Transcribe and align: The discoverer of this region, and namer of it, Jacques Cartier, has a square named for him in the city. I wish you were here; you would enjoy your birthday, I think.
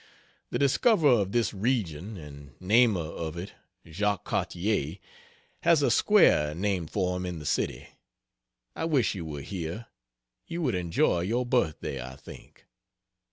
The 0.49 0.57
discoverer 0.57 1.19
of 1.21 1.31
this 1.31 1.53
region, 1.53 2.17
and 2.17 2.59
namer 2.59 3.01
of 3.07 3.37
it, 3.37 3.53
Jacques 3.87 4.23
Cartier, 4.25 4.97
has 5.61 5.83
a 5.83 5.91
square 5.91 6.55
named 6.55 6.89
for 6.89 7.15
him 7.15 7.23
in 7.23 7.37
the 7.37 7.45
city. 7.45 7.87
I 8.75 8.85
wish 8.85 9.13
you 9.13 9.25
were 9.25 9.41
here; 9.43 9.85
you 10.47 10.63
would 10.63 10.73
enjoy 10.73 11.19
your 11.19 11.45
birthday, 11.45 12.01
I 12.03 12.15
think. 12.15 12.65